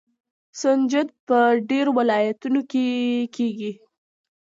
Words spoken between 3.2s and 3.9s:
کیږي.